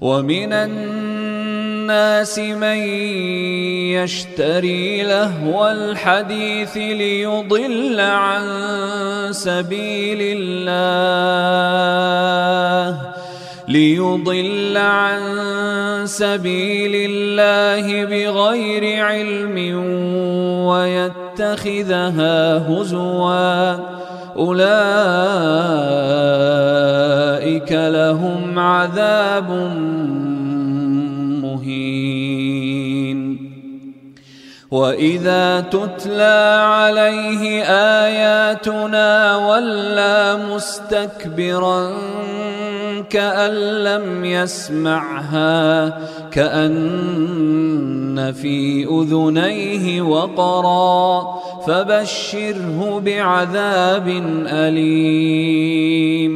[0.00, 2.76] ومن الناس من
[3.96, 8.42] يشتري لهو الحديث ليضل عن
[9.30, 11.56] سبيل الله
[13.68, 15.20] ليضل عن
[16.06, 19.56] سبيل الله بغير علم
[20.66, 23.76] ويتخذها هزوا.
[24.36, 25.66] أولئك
[27.72, 29.50] لهم عذاب
[31.42, 33.36] مهين.
[34.70, 37.62] وإذا تتلى عليه
[38.04, 41.92] آياتنا ولى مستكبرا
[43.10, 43.52] كأن
[43.84, 45.88] لم يسمعها
[46.30, 51.34] كأن في أذنيه وقرا
[51.66, 54.08] فبشره بعذاب
[54.46, 56.32] أليم.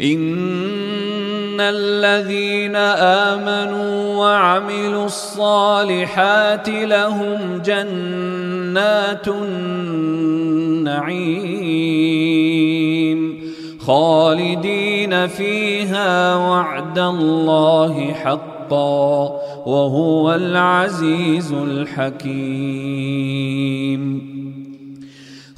[0.00, 9.74] إن الذين آمنوا وعملوا الصالحات لهم جنات النعيم
[13.80, 23.14] خالدين فيها وعد الله حقا وهو العزيز الحكيم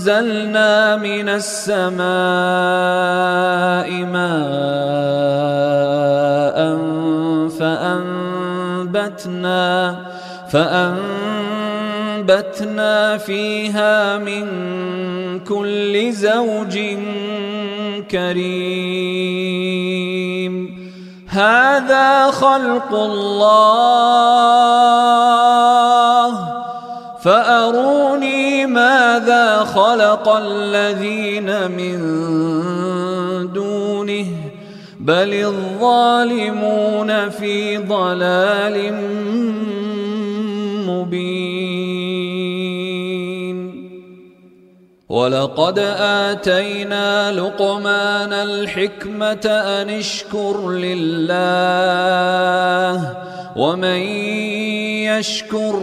[0.00, 2.00] وانزلنا من السماء
[4.08, 4.30] ماء
[7.60, 9.50] فأنبتنا
[12.16, 12.38] فأنبتنا
[13.18, 14.46] فيها من
[15.44, 16.78] كل زوج
[18.10, 19.50] كريم.
[21.28, 24.30] هذا خلق الله.
[27.22, 27.99] فأروني
[28.66, 31.98] ماذا خلق الذين من
[33.52, 34.26] دونه
[35.00, 38.94] بل الظالمون في ضلال
[40.86, 42.00] مبين؟
[45.10, 45.78] ولقد
[46.28, 51.40] آتينا لقمان الحكمة أن اشكر لله
[53.56, 54.00] ومن
[55.10, 55.82] يشكر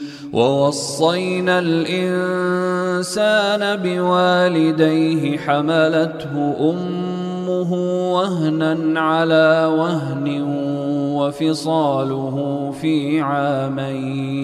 [0.33, 3.21] ووصينا الإنسان
[3.75, 7.73] بوالديه حملته أمه
[8.13, 10.43] وهنا على وهن
[11.15, 14.41] وفصاله في عامين.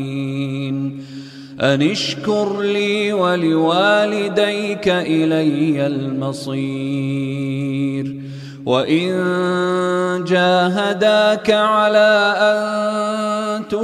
[1.62, 7.48] أن اشكر لي ولوالديك إلي المصير.
[8.66, 9.14] وإن
[10.28, 13.37] جاهداك على أن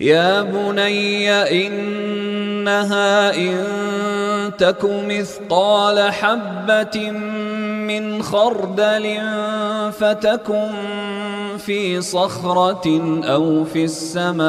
[0.00, 1.30] يا بني
[1.66, 3.58] إنها إن
[4.58, 9.20] تك مثقال حبة من خردل
[9.98, 10.70] فتكن
[11.58, 14.42] في صخرة أو في السماوات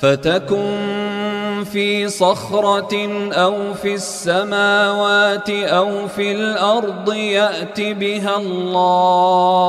[0.00, 9.64] فتكن في صخرة أو في السماوات أو في الأرض يأت بها الله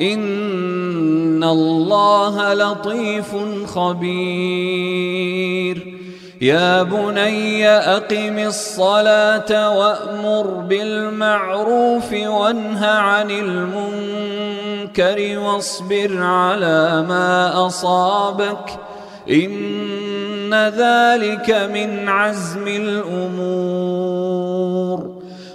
[0.00, 5.16] إن الله لطيف خبير
[6.40, 14.58] يا بني أقم الصلاة وأمر بالمعروف وانه عن المنكر
[15.38, 18.78] واصبر على ما أصابك
[19.30, 23.96] إن ذلك من عزم الأمور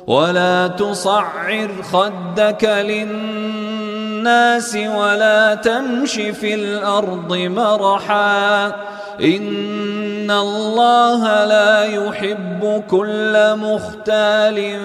[0.08, 3.71] ولا تصعر خدك للناس
[4.76, 8.68] ولا تمش في الأرض مرحا.
[9.22, 14.80] إن الله لا يحب كل مختال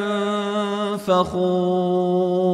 [1.06, 2.46] فخور.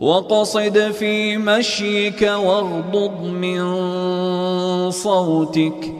[0.00, 3.60] وقصد في مشيك واغضض من
[4.90, 5.99] صوتك.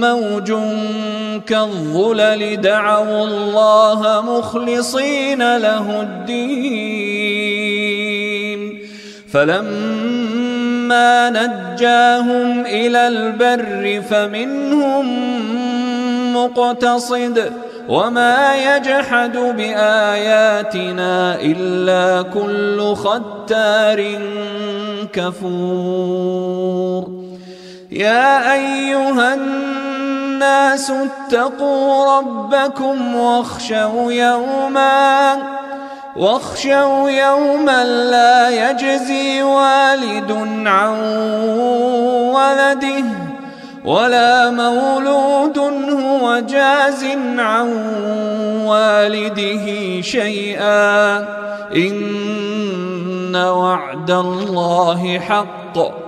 [0.00, 0.52] موج
[1.46, 7.58] كالظلل دعوا الله مخلصين له الدين.
[9.32, 15.06] فلما نجاهم إلى البر فمنهم
[16.36, 17.52] مقتصد
[17.88, 24.18] وما يجحد بآياتنا إلا كل ختار
[25.12, 27.08] كفور.
[27.90, 29.34] يا أيها
[30.38, 35.36] الناس اتقوا ربكم واخشوا يوما
[36.16, 40.32] واخشوا يوما لا يجزي والد
[40.66, 41.00] عن
[42.34, 43.04] ولده
[43.84, 47.04] ولا مولود هو جاز
[47.38, 47.72] عن
[48.64, 51.18] والده شيئا.
[51.76, 56.07] إن وعد الله حق.